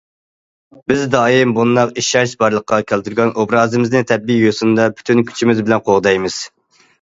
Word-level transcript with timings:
بىز 0.91 1.01
دائىم 1.15 1.51
بۇنداق 1.57 1.91
ئىشەنچ 2.03 2.33
بارلىققا 2.43 2.79
كەلتۈرگەن 2.93 3.29
ئوبرازىمىزنى 3.43 4.03
تەبىئىي 4.13 4.43
يوسۇندا 4.47 4.89
پۈتۈن 4.97 5.23
كۈچىمىز 5.29 5.63
بىلەن 5.69 5.85
قوغدايمىز. 5.93 6.41